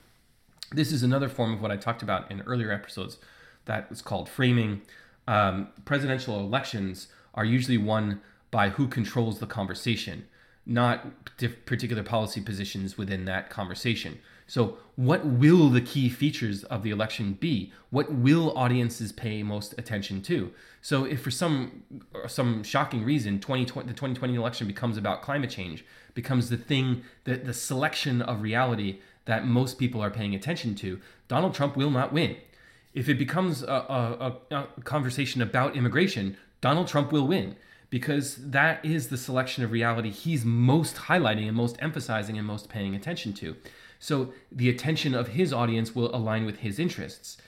This 0.72 0.92
is 0.92 1.02
another 1.02 1.28
form 1.28 1.52
of 1.52 1.60
what 1.60 1.72
I 1.72 1.76
talked 1.76 2.02
about 2.02 2.30
in 2.30 2.42
earlier 2.42 2.70
episodes 2.70 3.18
that 3.64 3.88
is 3.90 4.02
called 4.02 4.28
framing. 4.28 4.82
Um, 5.26 5.68
presidential 5.84 6.38
elections 6.38 7.08
are 7.34 7.44
usually 7.44 7.78
won 7.78 8.20
by 8.50 8.70
who 8.70 8.86
controls 8.86 9.40
the 9.40 9.46
conversation, 9.46 10.26
not 10.64 11.26
particular 11.66 12.02
policy 12.02 12.40
positions 12.40 12.96
within 12.96 13.24
that 13.24 13.50
conversation. 13.50 14.20
So, 14.46 14.78
what 14.94 15.26
will 15.26 15.68
the 15.70 15.80
key 15.80 16.08
features 16.08 16.62
of 16.64 16.82
the 16.82 16.90
election 16.90 17.34
be? 17.34 17.72
What 17.90 18.12
will 18.12 18.56
audiences 18.56 19.10
pay 19.12 19.42
most 19.42 19.74
attention 19.76 20.22
to? 20.22 20.52
So, 20.80 21.04
if 21.04 21.20
for 21.22 21.30
some 21.30 21.82
some 22.28 22.62
shocking 22.62 23.04
reason 23.04 23.40
2020, 23.40 23.88
the 23.88 23.92
2020 23.92 24.34
election 24.34 24.66
becomes 24.66 24.96
about 24.96 25.22
climate 25.22 25.50
change, 25.50 25.84
becomes 26.14 26.48
the 26.48 26.56
thing 26.56 27.02
that 27.24 27.44
the 27.44 27.52
selection 27.52 28.22
of 28.22 28.42
reality 28.42 29.00
that 29.24 29.44
most 29.44 29.78
people 29.78 30.00
are 30.00 30.10
paying 30.10 30.34
attention 30.34 30.76
to, 30.76 31.00
Donald 31.26 31.52
Trump 31.52 31.76
will 31.76 31.90
not 31.90 32.12
win. 32.12 32.36
If 32.94 33.08
it 33.08 33.18
becomes 33.18 33.62
a, 33.62 33.66
a, 33.66 34.36
a 34.54 34.66
conversation 34.82 35.42
about 35.42 35.76
immigration, 35.76 36.36
Donald 36.60 36.86
Trump 36.86 37.12
will 37.12 37.26
win 37.26 37.56
because 37.90 38.36
that 38.36 38.84
is 38.84 39.08
the 39.08 39.16
selection 39.16 39.62
of 39.64 39.70
reality 39.70 40.10
he's 40.10 40.44
most 40.44 40.96
highlighting 40.96 41.46
and 41.46 41.56
most 41.56 41.76
emphasizing 41.80 42.38
and 42.38 42.46
most 42.46 42.68
paying 42.68 42.94
attention 42.94 43.32
to. 43.34 43.56
So 43.98 44.32
the 44.50 44.68
attention 44.68 45.14
of 45.14 45.28
his 45.28 45.52
audience 45.52 45.94
will 45.94 46.14
align 46.14 46.44
with 46.44 46.58
his 46.58 46.78
interests. 46.78 47.38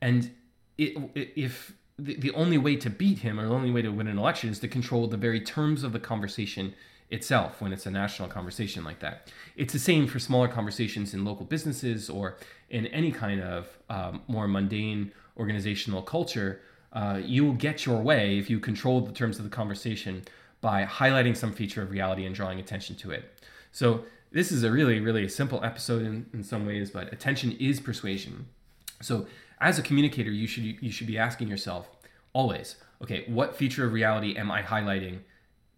And 0.00 0.30
it, 0.76 0.96
if 1.14 1.72
the, 1.98 2.30
only 2.32 2.58
way 2.58 2.76
to 2.76 2.90
beat 2.90 3.18
him 3.18 3.40
or 3.40 3.46
the 3.46 3.54
only 3.54 3.70
way 3.70 3.82
to 3.82 3.90
win 3.90 4.06
an 4.06 4.18
election 4.18 4.50
is 4.50 4.60
to 4.60 4.68
control 4.68 5.06
the 5.08 5.16
very 5.16 5.40
terms 5.40 5.82
of 5.82 5.92
the 5.92 5.98
conversation 5.98 6.74
itself 7.10 7.60
when 7.60 7.72
it's 7.72 7.86
a 7.86 7.90
national 7.90 8.28
conversation 8.28 8.84
like 8.84 9.00
that. 9.00 9.32
It's 9.56 9.72
the 9.72 9.78
same 9.78 10.06
for 10.06 10.18
smaller 10.18 10.46
conversations 10.46 11.14
in 11.14 11.24
local 11.24 11.46
businesses 11.46 12.08
or 12.08 12.36
in 12.70 12.86
any 12.88 13.10
kind 13.10 13.40
of 13.40 13.66
um, 13.88 14.22
more 14.28 14.46
mundane 14.46 15.12
organizational 15.36 16.02
culture. 16.02 16.60
Uh, 16.92 17.20
you 17.22 17.44
will 17.44 17.54
get 17.54 17.86
your 17.86 18.00
way 18.00 18.38
if 18.38 18.48
you 18.48 18.60
control 18.60 19.00
the 19.00 19.12
terms 19.12 19.38
of 19.38 19.44
the 19.44 19.50
conversation 19.50 20.22
by 20.60 20.84
highlighting 20.84 21.36
some 21.36 21.52
feature 21.52 21.82
of 21.82 21.90
reality 21.90 22.26
and 22.26 22.34
drawing 22.34 22.60
attention 22.60 22.94
to 22.96 23.10
it. 23.10 23.32
So, 23.72 24.04
this 24.30 24.52
is 24.52 24.62
a 24.62 24.70
really, 24.70 25.00
really 25.00 25.26
simple 25.28 25.64
episode 25.64 26.02
in, 26.02 26.26
in 26.34 26.44
some 26.44 26.66
ways, 26.66 26.90
but 26.90 27.10
attention 27.12 27.52
is 27.52 27.80
persuasion. 27.80 28.46
So, 29.00 29.26
as 29.60 29.78
a 29.78 29.82
communicator, 29.82 30.30
you 30.30 30.46
should 30.46 30.64
you 30.64 30.90
should 30.90 31.06
be 31.06 31.18
asking 31.18 31.48
yourself 31.48 31.88
always, 32.32 32.76
okay, 33.02 33.24
what 33.26 33.56
feature 33.56 33.84
of 33.86 33.92
reality 33.92 34.36
am 34.36 34.50
I 34.50 34.62
highlighting 34.62 35.20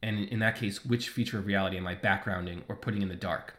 and 0.03 0.29
in 0.29 0.39
that 0.39 0.57
case, 0.57 0.85
which 0.85 1.09
feature 1.09 1.39
of 1.39 1.47
reality 1.47 1.77
am 1.77 1.87
I 1.87 1.95
backgrounding 1.95 2.63
or 2.69 2.77
putting 2.77 3.03
in 3.03 3.09
the 3.09 3.15
dark? 3.15 3.55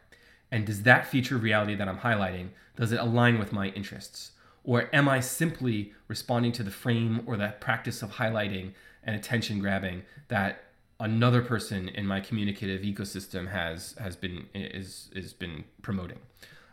And 0.52 0.66
does 0.66 0.84
that 0.84 1.08
feature 1.08 1.36
of 1.36 1.44
reality 1.44 1.76
that 1.76 1.88
I'm 1.88 2.00
highlighting, 2.00 2.50
does 2.76 2.92
it 2.92 3.00
align 3.00 3.40
with 3.40 3.54
my 3.54 3.68
interests? 3.70 4.32
Or 4.64 4.90
am 4.94 5.08
I 5.08 5.20
simply 5.20 5.94
responding 6.08 6.52
to 6.54 6.64
the 6.64 6.72
frame 6.72 7.24
or 7.26 7.38
that 7.38 7.62
practice 7.62 8.02
of 8.02 8.14
highlighting 8.14 8.74
and 9.04 9.16
attention 9.16 9.60
grabbing 9.60 10.04
that 10.28 10.64
another 11.02 11.42
person 11.42 11.90
in 11.90 12.06
my 12.06 12.20
communicative 12.22 12.82
ecosystem 12.82 13.50
has 13.50 13.96
has 14.00 14.16
been 14.16 14.46
is 14.54 15.10
is 15.14 15.34
been 15.34 15.66
promoting? 15.82 16.20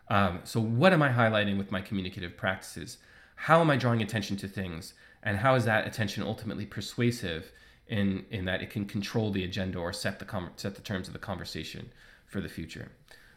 Um, 0.08 0.40
so 0.44 0.60
what 0.60 0.92
am 0.92 1.02
I 1.02 1.10
highlighting 1.10 1.58
with 1.58 1.72
my 1.72 1.80
communicative 1.80 2.36
practices? 2.36 2.98
How 3.34 3.60
am 3.60 3.70
I 3.70 3.76
drawing 3.76 4.02
attention 4.02 4.36
to 4.38 4.48
things? 4.48 4.94
And 5.22 5.38
how 5.38 5.54
is 5.56 5.64
that 5.64 5.86
attention 5.86 6.22
ultimately 6.22 6.66
persuasive 6.66 7.52
in 7.88 8.24
in 8.30 8.44
that 8.44 8.62
it 8.62 8.70
can 8.70 8.84
control 8.84 9.30
the 9.30 9.44
agenda 9.44 9.78
or 9.78 9.92
set 9.92 10.18
the 10.18 10.24
com- 10.24 10.50
set 10.56 10.74
the 10.74 10.82
terms 10.82 11.08
of 11.08 11.14
the 11.14 11.18
conversation 11.18 11.90
for 12.26 12.40
the 12.40 12.48
future. 12.48 12.92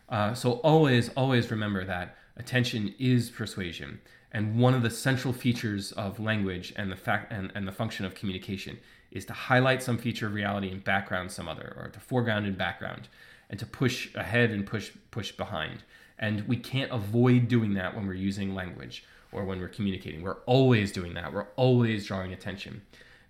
Uh, 0.09 0.33
so 0.33 0.53
always 0.55 1.09
always 1.15 1.49
remember 1.49 1.85
that 1.85 2.17
attention 2.35 2.93
is 2.99 3.29
persuasion, 3.29 4.01
and 4.31 4.59
one 4.59 4.73
of 4.73 4.83
the 4.83 4.89
central 4.89 5.33
features 5.33 5.93
of 5.93 6.19
language 6.19 6.73
and 6.75 6.91
the 6.91 6.95
fact 6.95 7.31
and, 7.31 7.51
and 7.55 7.67
the 7.67 7.71
function 7.71 8.05
of 8.05 8.13
communication 8.13 8.77
is 9.11 9.25
to 9.25 9.33
highlight 9.33 9.83
some 9.83 9.97
feature 9.97 10.27
of 10.27 10.33
reality 10.33 10.71
and 10.71 10.83
background 10.83 11.31
some 11.31 11.47
other, 11.47 11.75
or 11.77 11.89
to 11.89 11.99
foreground 11.99 12.45
and 12.45 12.57
background, 12.57 13.07
and 13.49 13.59
to 13.59 13.65
push 13.65 14.13
ahead 14.15 14.51
and 14.51 14.65
push 14.65 14.91
push 15.11 15.31
behind. 15.31 15.83
And 16.17 16.47
we 16.47 16.55
can't 16.55 16.91
avoid 16.91 17.47
doing 17.47 17.73
that 17.73 17.95
when 17.95 18.07
we're 18.07 18.13
using 18.13 18.53
language 18.53 19.03
or 19.31 19.43
when 19.43 19.59
we're 19.59 19.67
communicating. 19.67 20.21
We're 20.21 20.41
always 20.45 20.91
doing 20.91 21.13
that. 21.15 21.33
We're 21.33 21.47
always 21.55 22.05
drawing 22.05 22.31
attention. 22.31 22.81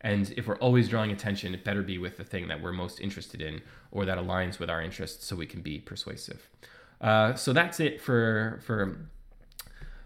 And 0.01 0.33
if 0.35 0.47
we're 0.47 0.57
always 0.57 0.89
drawing 0.89 1.11
attention, 1.11 1.53
it 1.53 1.63
better 1.63 1.83
be 1.83 1.97
with 1.97 2.17
the 2.17 2.23
thing 2.23 2.47
that 2.47 2.61
we're 2.61 2.71
most 2.71 2.99
interested 2.99 3.41
in 3.41 3.61
or 3.91 4.03
that 4.05 4.17
aligns 4.17 4.59
with 4.59 4.69
our 4.69 4.81
interests 4.81 5.25
so 5.25 5.35
we 5.35 5.45
can 5.45 5.61
be 5.61 5.79
persuasive. 5.79 6.49
Uh, 6.99 7.35
so 7.35 7.53
that's 7.53 7.79
it 7.79 8.01
for, 8.01 8.59
for 8.65 8.97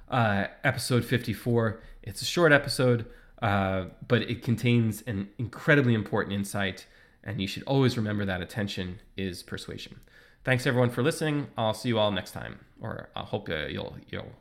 uh, 0.10 0.48
episode 0.63 1.05
54. 1.05 1.81
It's 2.03 2.22
a 2.22 2.25
short 2.25 2.51
episode, 2.51 3.05
uh, 3.41 3.85
but 4.07 4.21
it 4.24 4.41
contains 4.41 5.01
an 5.03 5.29
incredibly 5.37 5.93
important 5.93 6.33
insight, 6.33 6.85
and 7.24 7.41
you 7.41 7.48
should 7.48 7.63
always 7.63 7.98
remember 7.98 8.25
that 8.25 8.41
attention 8.41 9.00
is 9.17 9.43
persuasion. 9.43 10.00
Thanks 10.43 10.67
everyone 10.67 10.91
for 10.91 11.01
listening. 11.01 11.48
I'll 11.57 11.74
see 11.74 11.89
you 11.89 12.00
all 12.00 12.11
next 12.11 12.31
time, 12.31 12.59
or 12.79 13.09
I 13.15 13.21
hope 13.21 13.50
uh, 13.50 13.65
you'll 13.65 13.98
you'll 14.09 14.31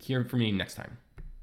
hear 0.00 0.24
from 0.24 0.40
me 0.40 0.52
next 0.52 0.74
time. 0.74 0.98